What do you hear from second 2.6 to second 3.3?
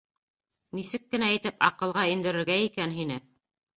икән һине?!